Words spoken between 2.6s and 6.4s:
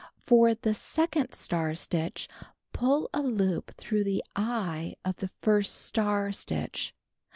pull a loop through the "eye" of the first star